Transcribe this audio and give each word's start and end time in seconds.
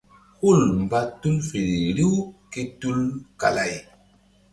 Hul 0.43 0.61
mba 0.83 0.99
tul 1.19 1.37
feri 1.47 1.79
riw 1.97 2.15
ké 2.51 2.61
tukala 2.79 3.61
ay. 3.67 3.75